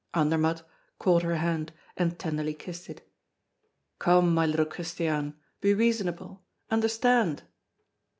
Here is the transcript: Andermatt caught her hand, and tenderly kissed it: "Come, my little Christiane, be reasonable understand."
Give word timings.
Andermatt 0.15 0.63
caught 0.97 1.21
her 1.21 1.35
hand, 1.35 1.73
and 1.95 2.17
tenderly 2.17 2.55
kissed 2.55 2.89
it: 2.89 3.07
"Come, 3.99 4.33
my 4.33 4.47
little 4.47 4.65
Christiane, 4.65 5.35
be 5.59 5.75
reasonable 5.75 6.41
understand." 6.71 7.43